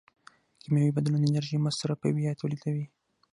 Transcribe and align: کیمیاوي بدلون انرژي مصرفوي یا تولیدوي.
کیمیاوي 0.61 0.95
بدلون 0.97 1.21
انرژي 1.25 1.57
مصرفوي 1.67 2.21
یا 2.25 2.33
تولیدوي. 2.41 2.85